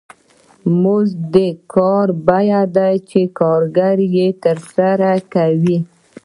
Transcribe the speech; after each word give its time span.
مزد 0.81 1.19
د 1.33 1.35
هغه 1.37 1.51
کار 1.73 2.07
بیه 2.27 2.61
ده 2.75 2.89
چې 3.09 3.21
کارګر 3.39 3.97
یې 4.15 4.27
ترسره 4.43 5.11
کوي 5.33 5.77